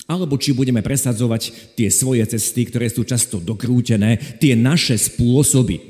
alebo 0.06 0.38
či 0.38 0.54
budeme 0.54 0.80
presadzovať 0.86 1.74
tie 1.74 1.90
svoje 1.90 2.22
cesty, 2.30 2.70
ktoré 2.70 2.86
sú 2.86 3.02
často 3.02 3.42
dokrútené, 3.42 4.38
tie 4.38 4.54
naše 4.54 4.94
spôsoby. 4.94 5.82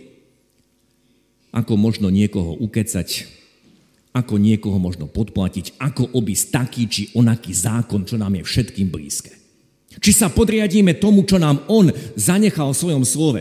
Ako 1.53 1.77
možno 1.77 2.09
niekoho 2.09 2.57
ukecať, 2.57 3.29
ako 4.17 4.41
niekoho 4.41 4.81
možno 4.81 5.05
podplatiť, 5.09 5.77
ako 5.77 6.17
obísť 6.17 6.47
taký 6.49 6.83
či 6.89 7.03
onaký 7.13 7.53
zákon, 7.53 8.09
čo 8.09 8.17
nám 8.17 8.41
je 8.41 8.43
všetkým 8.45 8.89
blízke. 8.89 9.37
Či 10.01 10.13
sa 10.13 10.29
podriadíme 10.33 10.97
tomu, 10.97 11.25
čo 11.25 11.37
nám 11.41 11.65
On 11.69 11.89
zanechal 12.17 12.73
v 12.73 12.81
svojom 12.81 13.05
slove. 13.05 13.41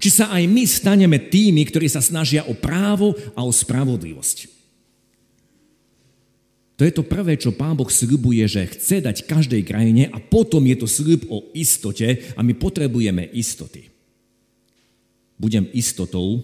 Či 0.00 0.08
sa 0.20 0.32
aj 0.32 0.48
my 0.48 0.64
staneme 0.64 1.18
tými, 1.20 1.60
ktorí 1.68 1.88
sa 1.88 2.00
snažia 2.00 2.44
o 2.48 2.56
právo 2.56 3.12
a 3.36 3.44
o 3.44 3.52
spravodlivosť. 3.52 4.59
To 6.80 6.88
je 6.88 6.96
to 6.96 7.04
prvé, 7.04 7.36
čo 7.36 7.52
Pán 7.52 7.76
Boh 7.76 7.92
sľubuje, 7.92 8.40
že 8.48 8.72
chce 8.72 9.04
dať 9.04 9.28
každej 9.28 9.68
krajine 9.68 10.08
a 10.08 10.16
potom 10.16 10.64
je 10.64 10.80
to 10.80 10.88
sľub 10.88 11.28
o 11.28 11.52
istote 11.52 12.32
a 12.32 12.40
my 12.40 12.56
potrebujeme 12.56 13.28
istoty. 13.36 13.92
Budem 15.36 15.68
istotou, 15.76 16.40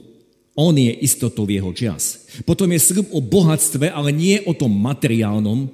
on 0.52 0.76
je 0.76 0.93
istotou 1.00 1.49
jeho 1.49 1.73
čas. 1.73 2.28
Potom 2.45 2.69
je 2.69 2.85
sľub 2.85 3.09
o 3.16 3.25
bohatstve, 3.25 3.88
ale 3.88 4.12
nie 4.12 4.37
o 4.45 4.52
tom 4.52 4.76
materiálnom, 4.76 5.73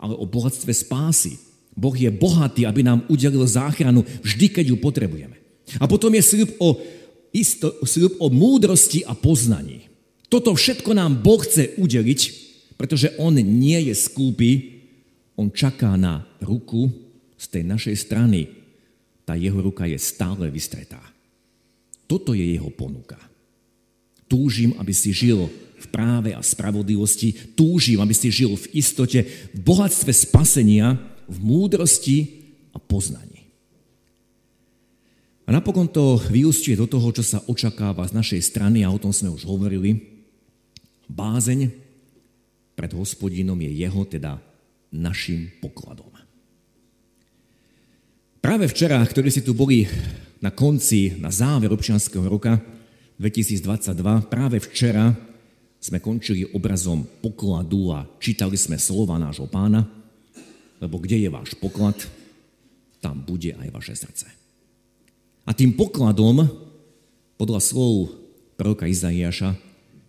ale 0.00 0.16
o 0.16 0.24
bohatstve 0.24 0.72
spásy. 0.72 1.36
Boh 1.76 1.92
je 1.92 2.08
bohatý, 2.08 2.64
aby 2.64 2.80
nám 2.80 3.04
udelil 3.04 3.44
záchranu 3.44 4.00
vždy, 4.24 4.48
keď 4.48 4.64
ju 4.72 4.76
potrebujeme. 4.80 5.36
A 5.76 5.84
potom 5.84 6.08
je 6.16 6.24
sľub 6.24 6.56
o, 6.56 6.80
isto, 7.36 7.68
sľub 7.84 8.16
o 8.16 8.32
múdrosti 8.32 9.04
a 9.04 9.12
poznaní. 9.12 9.92
Toto 10.32 10.56
všetko 10.56 10.96
nám 10.96 11.20
Boh 11.20 11.44
chce 11.44 11.76
udeliť, 11.76 12.39
pretože 12.80 13.12
on 13.20 13.36
nie 13.36 13.92
je 13.92 13.92
skúpy, 13.92 14.80
on 15.36 15.52
čaká 15.52 16.00
na 16.00 16.24
ruku 16.40 16.88
z 17.36 17.44
tej 17.52 17.64
našej 17.68 17.96
strany 18.00 18.48
tá 19.28 19.36
jeho 19.36 19.60
ruka 19.60 19.84
je 19.84 20.00
stále 20.00 20.48
vystretá. 20.48 20.98
Toto 22.08 22.32
je 22.32 22.42
jeho 22.42 22.72
ponuka. 22.72 23.20
Túžim, 24.24 24.72
aby 24.80 24.96
si 24.96 25.12
žil 25.12 25.52
v 25.76 25.86
práve 25.92 26.32
a 26.32 26.40
spravodlivosti. 26.40 27.54
Túžim, 27.54 28.00
aby 28.00 28.16
si 28.16 28.32
žil 28.32 28.56
v 28.56 28.66
istote, 28.74 29.28
v 29.28 29.58
bohatstve 29.60 30.10
spasenia, 30.10 30.96
v 31.28 31.36
múdrosti 31.36 32.18
a 32.72 32.80
poznaní. 32.80 33.44
A 35.46 35.54
napokon 35.54 35.86
to 35.86 36.18
vyústie 36.32 36.74
do 36.74 36.90
toho, 36.90 37.12
čo 37.14 37.22
sa 37.22 37.38
očakáva 37.44 38.08
z 38.08 38.16
našej 38.16 38.40
strany, 38.42 38.82
a 38.82 38.90
o 38.90 38.98
tom 38.98 39.14
sme 39.14 39.30
už 39.30 39.46
hovorili. 39.46 39.98
Bázeň 41.06 41.89
pred 42.80 42.96
hospodinom 42.96 43.60
je 43.60 43.84
jeho, 43.84 44.02
teda 44.08 44.40
našim 44.88 45.52
pokladom. 45.60 46.08
Práve 48.40 48.72
včera, 48.72 48.96
ktorí 49.04 49.28
si 49.28 49.44
tu 49.44 49.52
boli 49.52 49.84
na 50.40 50.48
konci, 50.48 51.12
na 51.20 51.28
záver 51.28 51.68
občianského 51.68 52.24
roka 52.24 52.56
2022, 53.20 54.32
práve 54.32 54.56
včera 54.64 55.12
sme 55.76 56.00
končili 56.00 56.48
obrazom 56.56 57.04
pokladu 57.20 57.92
a 57.92 58.08
čítali 58.16 58.56
sme 58.56 58.80
slova 58.80 59.20
nášho 59.20 59.44
pána, 59.44 59.84
lebo 60.80 60.96
kde 60.96 61.20
je 61.20 61.28
váš 61.28 61.52
poklad, 61.60 62.00
tam 63.04 63.20
bude 63.20 63.52
aj 63.60 63.68
vaše 63.76 63.92
srdce. 63.92 64.24
A 65.44 65.52
tým 65.52 65.76
pokladom, 65.76 66.48
podľa 67.36 67.60
slov 67.60 68.16
proroka 68.56 68.88
Izaiáša, 68.88 69.52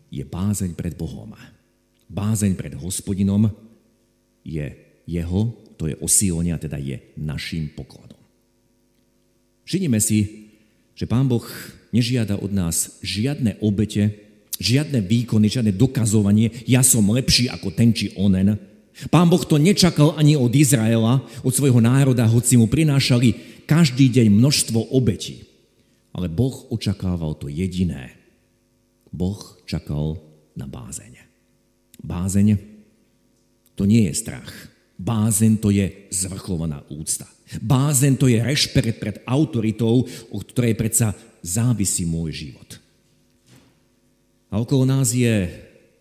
je 0.07 0.23
bázeň 0.23 0.71
pred 0.71 0.95
Bohom. 0.95 1.35
Bázeň 2.11 2.59
pred 2.59 2.75
hospodinom 2.75 3.47
je 4.43 4.67
jeho, 5.07 5.41
to 5.79 5.87
je 5.87 5.95
osílenia, 6.03 6.59
teda 6.59 6.75
je 6.75 6.99
našim 7.15 7.71
pokladom. 7.71 8.19
Všimnime 9.63 10.03
si, 10.03 10.51
že 10.91 11.07
Pán 11.07 11.31
Boh 11.31 11.47
nežiada 11.95 12.35
od 12.35 12.51
nás 12.51 12.99
žiadne 12.99 13.63
obete, 13.63 14.11
žiadne 14.59 14.99
výkony, 14.99 15.47
žiadne 15.47 15.71
dokazovanie, 15.71 16.67
ja 16.67 16.83
som 16.83 17.07
lepší 17.07 17.47
ako 17.47 17.71
ten 17.71 17.95
či 17.95 18.11
onen. 18.19 18.59
Pán 19.07 19.31
Boh 19.31 19.41
to 19.47 19.55
nečakal 19.55 20.11
ani 20.19 20.35
od 20.35 20.51
Izraela, 20.51 21.23
od 21.47 21.53
svojho 21.55 21.79
národa, 21.79 22.27
hoci 22.27 22.59
mu 22.59 22.67
prinášali 22.67 23.63
každý 23.63 24.11
deň 24.11 24.27
množstvo 24.27 24.91
obetí. 24.91 25.47
Ale 26.11 26.27
Boh 26.27 26.67
očakával 26.67 27.39
to 27.39 27.47
jediné. 27.47 28.19
Boh 29.15 29.39
čakal 29.63 30.19
na 30.59 30.67
bázeň. 30.67 31.30
Bázeň 32.01 32.57
to 33.77 33.85
nie 33.85 34.09
je 34.09 34.13
strach. 34.17 34.49
Bázeň 35.01 35.57
to 35.57 35.73
je 35.73 36.09
zvrchovaná 36.13 36.85
úcta. 36.93 37.25
Bázeň 37.61 38.13
to 38.21 38.29
je 38.29 38.37
rešpekt 38.37 39.01
pred 39.01 39.17
autoritou, 39.25 40.05
od 40.29 40.41
ktorej 40.45 40.77
predsa 40.77 41.17
závisí 41.41 42.05
môj 42.05 42.45
život. 42.45 42.69
A 44.53 44.61
okolo 44.61 44.85
nás 44.85 45.15
je 45.15 45.49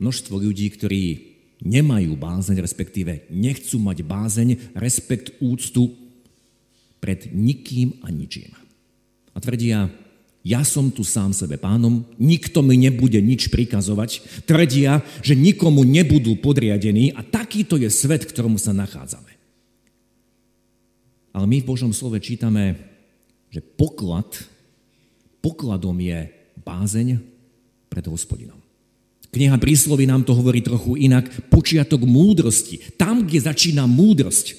množstvo 0.03 0.37
ľudí, 0.37 0.69
ktorí 0.75 1.31
nemajú 1.65 2.17
bázeň, 2.17 2.61
respektíve 2.61 3.29
nechcú 3.33 3.81
mať 3.81 4.05
bázeň, 4.05 4.49
respekt, 4.77 5.37
úctu 5.41 5.93
pred 7.01 7.33
nikým 7.33 8.01
a 8.05 8.13
ničím. 8.13 8.53
A 9.33 9.39
tvrdia, 9.41 9.89
ja 10.41 10.65
som 10.65 10.89
tu 10.89 11.05
sám 11.05 11.37
sebe 11.37 11.61
pánom, 11.61 12.01
nikto 12.17 12.65
mi 12.65 12.81
nebude 12.81 13.21
nič 13.21 13.53
prikazovať, 13.53 14.45
tvrdia, 14.49 15.05
že 15.21 15.37
nikomu 15.37 15.85
nebudú 15.85 16.41
podriadení 16.41 17.13
a 17.13 17.21
takýto 17.21 17.77
je 17.77 17.93
svet, 17.93 18.25
v 18.25 18.33
ktorom 18.33 18.57
sa 18.57 18.73
nachádzame. 18.73 19.37
Ale 21.31 21.47
my 21.47 21.61
v 21.61 21.69
Božom 21.69 21.93
slove 21.93 22.17
čítame, 22.25 22.81
že 23.53 23.61
poklad, 23.61 24.33
pokladom 25.45 25.95
je 26.01 26.33
bázeň 26.65 27.21
pred 27.93 28.05
hospodinom. 28.09 28.59
Kniha 29.31 29.55
príslovy 29.63 30.11
nám 30.11 30.27
to 30.27 30.35
hovorí 30.35 30.59
trochu 30.59 30.99
inak. 31.07 31.31
Počiatok 31.47 32.03
múdrosti. 32.03 32.83
Tam, 32.99 33.23
kde 33.23 33.47
začína 33.47 33.87
múdrosť, 33.87 34.59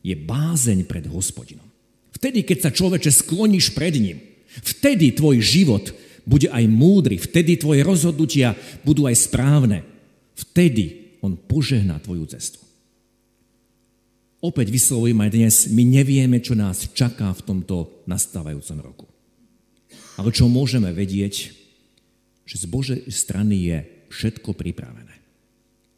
je 0.00 0.16
bázeň 0.16 0.88
pred 0.88 1.04
hospodinom. 1.04 1.68
Vtedy, 2.16 2.40
keď 2.40 2.58
sa 2.68 2.70
človeče 2.72 3.12
skloníš 3.12 3.76
pred 3.76 3.92
ním, 4.00 4.31
vtedy 4.60 5.16
tvoj 5.16 5.40
život 5.40 5.96
bude 6.28 6.52
aj 6.52 6.64
múdry, 6.68 7.16
vtedy 7.16 7.56
tvoje 7.56 7.80
rozhodnutia 7.82 8.52
budú 8.84 9.08
aj 9.08 9.16
správne. 9.16 9.82
Vtedy 10.36 11.16
on 11.22 11.38
požehná 11.38 12.02
tvoju 12.02 12.26
cestu. 12.28 12.62
Opäť 14.42 14.74
vyslovujem 14.74 15.18
aj 15.22 15.30
dnes, 15.30 15.54
my 15.70 15.82
nevieme, 15.86 16.42
čo 16.42 16.58
nás 16.58 16.90
čaká 16.90 17.30
v 17.30 17.46
tomto 17.46 18.02
nastávajúcom 18.10 18.78
roku. 18.82 19.06
Ale 20.18 20.34
čo 20.34 20.50
môžeme 20.50 20.90
vedieť, 20.90 21.54
že 22.42 22.56
z 22.58 22.66
Božej 22.66 23.00
strany 23.14 23.70
je 23.70 23.78
všetko 24.10 24.58
pripravené. 24.58 25.14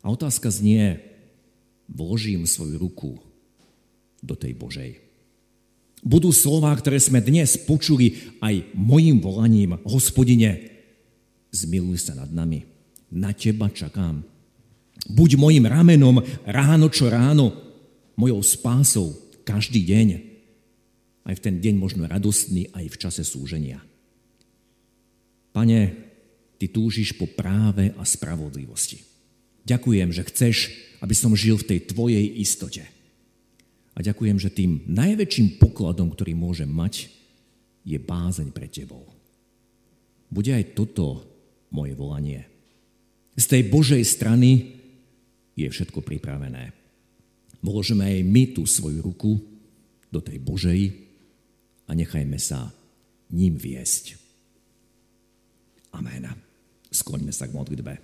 A 0.05 0.13
otázka 0.13 0.53
znie, 0.53 1.01
vložím 1.89 2.45
svoju 2.45 2.77
ruku 2.77 3.17
do 4.21 4.37
tej 4.37 4.53
Božej. 4.53 5.01
Budú 6.05 6.37
slova, 6.37 6.69
ktoré 6.77 7.01
sme 7.01 7.25
dnes 7.25 7.57
počuli 7.57 8.37
aj 8.45 8.77
mojim 8.77 9.25
volaním. 9.25 9.81
Hospodine, 9.89 10.69
zmiluj 11.49 12.05
sa 12.05 12.13
nad 12.13 12.29
nami. 12.29 12.69
Na 13.09 13.33
teba 13.33 13.73
čakám. 13.73 14.21
Buď 15.09 15.41
mojim 15.41 15.65
ramenom 15.65 16.21
ráno 16.45 16.93
čo 16.93 17.09
ráno, 17.09 17.57
mojou 18.21 18.45
spásou 18.45 19.17
každý 19.49 19.81
deň. 19.81 20.09
Aj 21.25 21.33
v 21.33 21.41
ten 21.41 21.57
deň 21.57 21.75
možno 21.81 22.05
radostný, 22.05 22.69
aj 22.77 22.85
v 22.85 23.01
čase 23.01 23.25
súženia. 23.25 23.81
Pane, 25.57 26.05
Ty 26.55 26.71
túžiš 26.71 27.19
po 27.19 27.27
práve 27.27 27.91
a 27.99 28.07
spravodlivosti. 28.07 29.03
Ďakujem, 29.67 30.13
že 30.15 30.23
chceš, 30.29 30.57
aby 31.03 31.15
som 31.17 31.35
žil 31.35 31.59
v 31.59 31.67
tej 31.75 31.81
Tvojej 31.91 32.25
istote. 32.39 32.94
A 33.95 34.03
ďakujem, 34.03 34.37
že 34.43 34.51
tým 34.51 34.83
najväčším 34.91 35.63
pokladom, 35.63 36.11
ktorý 36.11 36.35
môžem 36.35 36.67
mať, 36.67 37.11
je 37.87 37.99
bázeň 38.01 38.51
pre 38.51 38.67
tebou. 38.67 39.07
Bude 40.27 40.51
aj 40.51 40.75
toto 40.75 41.23
moje 41.71 41.95
volanie. 41.95 42.43
Z 43.39 43.55
tej 43.55 43.63
Božej 43.71 44.03
strany 44.03 44.75
je 45.55 45.67
všetko 45.71 46.03
pripravené. 46.03 46.75
Môžeme 47.63 48.07
aj 48.07 48.27
my 48.27 48.43
tú 48.51 48.67
svoju 48.67 48.99
ruku 48.99 49.39
do 50.11 50.19
tej 50.19 50.43
Božej 50.43 50.81
a 51.87 51.95
nechajme 51.95 52.39
sa 52.39 52.75
ním 53.31 53.55
viesť. 53.59 54.19
Amen. 55.95 56.27
Skloňme 56.91 57.31
sa 57.31 57.47
k 57.47 57.55
modlitbe. 57.55 57.95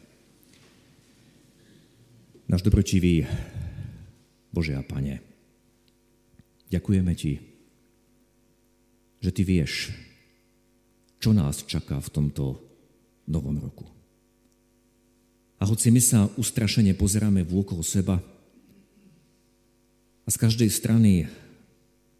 Náš 2.50 2.66
dobročivý 2.66 3.22
Bože 4.50 4.74
a 4.74 4.82
Pane, 4.82 5.29
Ďakujeme 6.70 7.12
Ti, 7.18 7.32
že 9.20 9.30
Ty 9.34 9.42
vieš, 9.42 9.90
čo 11.18 11.34
nás 11.34 11.66
čaká 11.66 11.98
v 11.98 12.12
tomto 12.14 12.44
novom 13.26 13.58
roku. 13.58 13.84
A 15.60 15.68
hoci 15.68 15.92
my 15.92 16.00
sa 16.00 16.24
ustrašene 16.40 16.96
pozeráme 16.96 17.44
vôkol 17.44 17.84
seba 17.84 18.16
a 20.24 20.28
z 20.30 20.36
každej 20.40 20.70
strany 20.72 21.28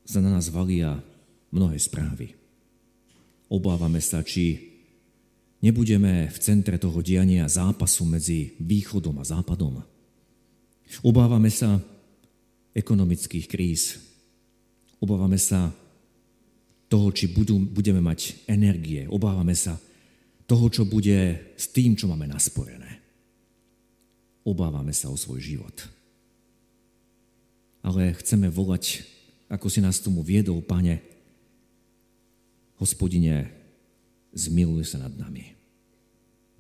sa 0.05 0.21
na 0.21 0.29
nás 0.29 0.53
valia 0.53 1.01
mnohé 1.49 1.79
správy. 1.81 2.37
Obávame 3.49 4.03
sa, 4.03 4.21
či 4.21 4.59
nebudeme 5.65 6.29
v 6.29 6.37
centre 6.43 6.77
toho 6.77 7.01
diania 7.01 7.49
zápasu 7.49 8.05
medzi 8.05 8.59
východom 8.61 9.17
a 9.23 9.25
západom. 9.25 9.81
Obávame 11.01 11.49
sa 11.49 11.79
ekonomických 12.75 13.47
kríz, 13.47 14.10
Obávame 15.01 15.41
sa 15.41 15.73
toho, 16.93 17.09
či 17.15 17.33
budú, 17.33 17.57
budeme 17.57 18.05
mať 18.05 18.45
energie. 18.45 19.09
Obávame 19.09 19.57
sa 19.57 19.81
toho, 20.45 20.67
čo 20.69 20.83
bude 20.85 21.55
s 21.57 21.71
tým, 21.73 21.97
čo 21.97 22.11
máme 22.11 22.27
nasporené. 22.27 23.01
Obávame 24.45 24.91
sa 24.93 25.09
o 25.09 25.17
svoj 25.17 25.41
život. 25.41 25.77
Ale 27.81 28.13
chceme 28.21 28.53
volať, 28.53 29.07
ako 29.49 29.67
si 29.73 29.81
nás 29.81 30.03
tomu 30.03 30.21
viedol, 30.21 30.61
Pane, 30.61 31.01
hospodine, 32.77 33.49
zmiluj 34.37 34.91
sa 34.93 35.07
nad 35.07 35.15
nami. 35.17 35.55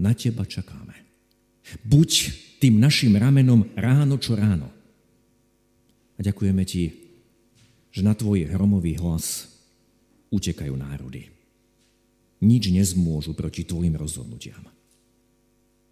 Na 0.00 0.16
teba 0.16 0.48
čakáme. 0.48 0.96
Buď 1.84 2.32
tým 2.62 2.80
našim 2.80 3.12
ramenom 3.18 3.68
ráno 3.76 4.16
čo 4.16 4.38
ráno. 4.38 4.70
A 6.16 6.20
ďakujeme 6.22 6.64
ti, 6.64 7.09
že 7.90 8.06
na 8.06 8.14
tvoj 8.14 8.46
hromový 8.46 8.98
hlas 8.98 9.50
utekajú 10.30 10.74
národy. 10.78 11.30
Nič 12.40 12.72
nezmôžu 12.72 13.36
proti 13.36 13.66
tvojim 13.66 13.98
rozhodnutiam. 13.98 14.64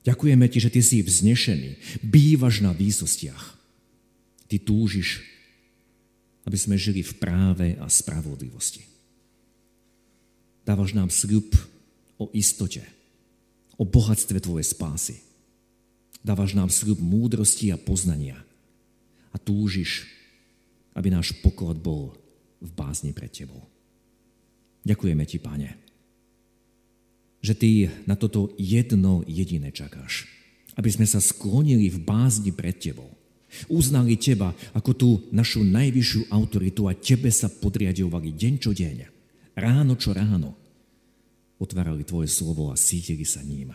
Ďakujeme 0.07 0.47
ti, 0.49 0.59
že 0.63 0.73
ty 0.73 0.81
si 0.81 1.05
vznešený, 1.05 2.01
bývaš 2.01 2.65
na 2.65 2.73
výsostiach. 2.73 3.59
Ty 4.49 4.57
túžiš, 4.65 5.21
aby 6.49 6.57
sme 6.57 6.81
žili 6.81 7.05
v 7.05 7.13
práve 7.21 7.77
a 7.77 7.85
spravodlivosti. 7.93 8.89
Dávaš 10.65 10.97
nám 10.97 11.13
sľub 11.13 11.53
o 12.17 12.33
istote, 12.33 12.81
o 13.77 13.85
bohatstve 13.85 14.41
Tvojej 14.41 14.65
spásy. 14.73 15.21
Dávaš 16.25 16.57
nám 16.57 16.73
sľub 16.73 16.97
múdrosti 17.05 17.69
a 17.69 17.77
poznania. 17.77 18.41
A 19.29 19.37
túžiš, 19.37 20.09
aby 20.99 21.15
náš 21.15 21.31
poklad 21.39 21.79
bol 21.79 22.19
v 22.59 22.71
bázni 22.75 23.15
pred 23.15 23.31
Tebou. 23.31 23.63
Ďakujeme 24.83 25.23
Ti, 25.23 25.39
Pane, 25.39 25.71
že 27.39 27.55
Ty 27.55 27.71
na 28.11 28.19
toto 28.19 28.51
jedno 28.59 29.23
jediné 29.31 29.71
čakáš. 29.71 30.27
Aby 30.75 30.95
sme 30.95 31.07
sa 31.07 31.23
sklonili 31.23 31.91
v 31.91 32.03
bázni 32.03 32.51
pred 32.51 32.75
Tebou. 32.75 33.11
Uznali 33.71 34.19
Teba 34.19 34.55
ako 34.77 34.91
tú 34.95 35.09
našu 35.31 35.63
najvyššiu 35.67 36.31
autoritu 36.35 36.91
a 36.91 36.99
Tebe 36.99 37.31
sa 37.31 37.49
podriadovali 37.49 38.35
deň 38.35 38.55
čo 38.59 38.71
deň. 38.75 38.97
Ráno 39.59 39.95
čo 39.99 40.15
ráno. 40.15 40.55
Otvárali 41.59 42.07
Tvoje 42.07 42.31
slovo 42.31 42.71
a 42.71 42.79
sítili 42.79 43.27
sa 43.27 43.43
ním. 43.43 43.75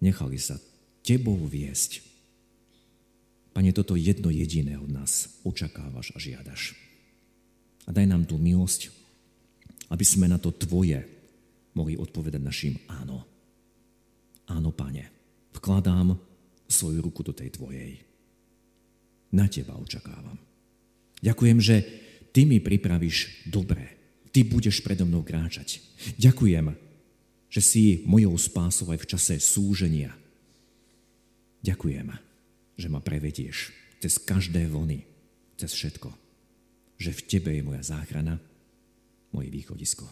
Nechali 0.00 0.40
sa 0.40 0.56
Tebou 1.04 1.36
viesť. 1.44 2.05
Pane, 3.56 3.72
toto 3.72 3.96
jedno 3.96 4.28
jediné 4.28 4.76
od 4.76 4.92
nás 4.92 5.40
očakávaš 5.40 6.12
a 6.12 6.20
žiadaš. 6.20 6.76
A 7.88 7.90
daj 7.96 8.04
nám 8.04 8.28
tú 8.28 8.36
milosť, 8.36 8.92
aby 9.88 10.04
sme 10.04 10.28
na 10.28 10.36
to 10.36 10.52
Tvoje 10.52 11.00
mohli 11.72 11.96
odpovedať 11.96 12.36
našim 12.36 12.76
áno. 12.84 13.24
Áno, 14.52 14.76
Pane, 14.76 15.08
vkladám 15.56 16.20
svoju 16.68 17.00
ruku 17.00 17.24
do 17.24 17.32
tej 17.32 17.56
Tvojej. 17.56 17.96
Na 19.32 19.48
Teba 19.48 19.72
očakávam. 19.80 20.36
Ďakujem, 21.24 21.56
že 21.56 21.76
Ty 22.36 22.44
mi 22.44 22.60
pripravíš 22.60 23.48
dobré. 23.48 23.96
Ty 24.36 24.44
budeš 24.52 24.84
predo 24.84 25.08
mnou 25.08 25.24
kráčať. 25.24 25.80
Ďakujem, 26.20 26.76
že 27.48 27.60
si 27.64 28.04
mojou 28.04 28.36
spásou 28.36 28.92
aj 28.92 29.00
v 29.00 29.08
čase 29.16 29.34
súženia. 29.40 30.12
Ďakujem 31.64 32.25
že 32.76 32.92
ma 32.92 33.00
prevedieš 33.00 33.72
cez 34.00 34.20
každé 34.20 34.68
vlny, 34.68 35.02
cez 35.56 35.72
všetko. 35.72 36.12
Že 37.00 37.10
v 37.12 37.24
Tebe 37.28 37.50
je 37.56 37.62
moja 37.64 37.82
záchrana, 37.84 38.40
moje 39.32 39.48
východisko. 39.52 40.04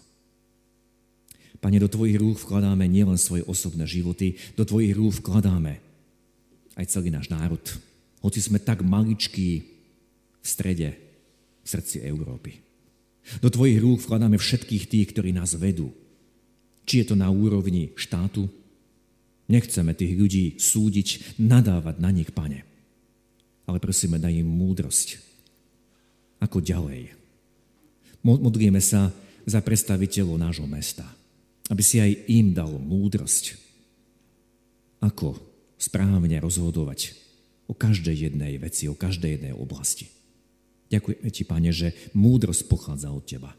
Pane, 1.60 1.80
do 1.80 1.88
Tvojich 1.88 2.20
rúk 2.20 2.36
vkladáme 2.44 2.84
nielen 2.84 3.16
svoje 3.16 3.40
osobné 3.48 3.88
životy, 3.88 4.36
do 4.52 4.68
Tvojich 4.68 4.92
rúk 4.92 5.24
vkladáme 5.24 5.80
aj 6.76 6.84
celý 6.90 7.08
náš 7.08 7.32
národ. 7.32 7.62
Hoci 8.20 8.40
sme 8.40 8.60
tak 8.60 8.84
maličkí 8.84 9.48
v 10.40 10.46
strede, 10.46 10.92
v 11.64 11.66
srdci 11.68 12.04
Európy. 12.04 12.60
Do 13.40 13.48
Tvojich 13.48 13.80
rúk 13.80 14.04
vkladáme 14.04 14.36
všetkých 14.36 14.84
tých, 14.84 15.06
ktorí 15.16 15.32
nás 15.32 15.56
vedú. 15.56 15.88
Či 16.84 17.00
je 17.00 17.06
to 17.12 17.16
na 17.16 17.32
úrovni 17.32 17.96
štátu, 17.96 18.44
Nechceme 19.44 19.92
tých 19.92 20.16
ľudí 20.16 20.44
súdiť, 20.56 21.36
nadávať 21.36 21.96
na 22.00 22.10
nich, 22.10 22.32
pane. 22.32 22.64
Ale 23.68 23.80
prosíme, 23.80 24.16
daj 24.16 24.40
im 24.40 24.48
múdrosť. 24.48 25.20
Ako 26.40 26.64
ďalej. 26.64 27.12
Modlíme 28.24 28.80
sa 28.80 29.12
za 29.44 29.60
predstaviteľov 29.60 30.40
nášho 30.40 30.68
mesta. 30.68 31.04
Aby 31.68 31.82
si 31.84 32.00
aj 32.00 32.28
im 32.28 32.52
dal 32.56 32.72
múdrosť. 32.72 33.56
Ako 35.00 35.36
správne 35.76 36.40
rozhodovať 36.40 37.16
o 37.68 37.76
každej 37.76 38.28
jednej 38.28 38.56
veci, 38.60 38.88
o 38.88 38.96
každej 38.96 39.40
jednej 39.40 39.54
oblasti. 39.56 40.08
Ďakujeme 40.92 41.28
ti, 41.32 41.42
Pane, 41.44 41.70
že 41.72 41.88
múdrosť 42.12 42.68
pochádza 42.68 43.08
od 43.12 43.24
Teba. 43.24 43.52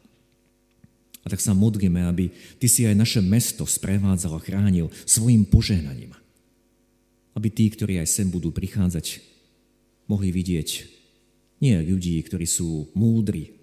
A 1.26 1.30
tak 1.30 1.42
sa 1.42 1.50
modlíme, 1.50 2.06
aby 2.06 2.30
Ty 2.62 2.66
si 2.70 2.86
aj 2.86 2.94
naše 2.94 3.18
mesto 3.18 3.66
sprevádzal 3.66 4.38
a 4.38 4.44
chránil 4.44 4.94
svojim 5.02 5.42
požehnaním. 5.42 6.14
Aby 7.34 7.50
tí, 7.50 7.66
ktorí 7.66 7.98
aj 7.98 8.06
sem 8.06 8.30
budú 8.30 8.54
prichádzať, 8.54 9.18
mohli 10.06 10.30
vidieť 10.30 10.86
nie 11.58 11.74
ľudí, 11.82 12.14
ktorí 12.22 12.46
sú 12.46 12.86
múdri 12.94 13.58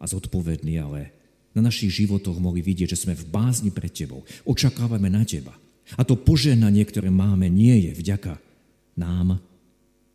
a 0.00 0.08
zodpovední, 0.08 0.80
ale 0.80 1.12
na 1.52 1.60
našich 1.60 1.92
životoch 1.92 2.40
mohli 2.40 2.64
vidieť, 2.64 2.96
že 2.96 3.04
sme 3.04 3.12
v 3.12 3.28
bázni 3.28 3.68
pred 3.68 3.92
Tebou. 3.92 4.24
Očakávame 4.48 5.12
na 5.12 5.22
Teba. 5.28 5.52
A 5.98 6.02
to 6.08 6.16
požehnanie, 6.16 6.80
ktoré 6.88 7.12
máme, 7.12 7.52
nie 7.52 7.90
je 7.90 7.92
vďaka 7.92 8.40
nám, 8.96 9.36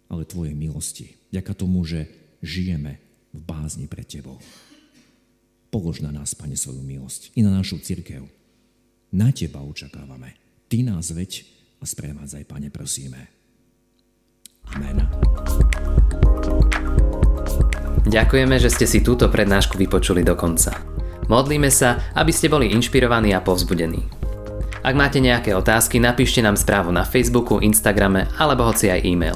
ale 0.10 0.24
Tvojej 0.26 0.58
milosti. 0.58 1.14
Vďaka 1.30 1.54
tomu, 1.54 1.86
že 1.86 2.10
žijeme 2.42 2.98
v 3.36 3.42
bázni 3.46 3.86
pred 3.86 4.08
Tebou. 4.08 4.42
Polož 5.67 5.99
na 5.99 6.15
nás, 6.15 6.32
Pane, 6.32 6.56
svoju 6.56 6.80
milosť 6.80 7.36
i 7.36 7.43
na 7.43 7.51
našu 7.51 7.80
církev. 7.84 8.23
Na 9.12 9.36
Teba 9.36 9.60
očakávame. 9.60 10.39
Ty 10.71 10.84
nás 10.84 11.12
veď 11.12 11.43
a 11.80 11.86
sprevádzaj, 11.88 12.43
Pane, 12.47 12.71
prosíme. 12.71 13.27
Amen. 14.75 15.08
Ďakujeme, 18.08 18.56
že 18.56 18.71
ste 18.71 18.88
si 18.88 19.03
túto 19.03 19.27
prednášku 19.27 19.75
vypočuli 19.75 20.23
do 20.23 20.36
konca. 20.39 20.71
Modlíme 21.27 21.67
sa, 21.67 21.99
aby 22.15 22.32
ste 22.32 22.47
boli 22.47 22.71
inšpirovaní 22.71 23.36
a 23.36 23.43
povzbudení. 23.43 24.08
Ak 24.80 24.95
máte 24.95 25.19
nejaké 25.19 25.51
otázky, 25.51 25.99
napíšte 25.99 26.39
nám 26.39 26.56
správu 26.56 26.95
na 26.95 27.03
Facebooku, 27.03 27.60
Instagrame 27.60 28.32
alebo 28.39 28.63
hoci 28.63 28.88
aj 28.88 29.03
e-mail. 29.03 29.36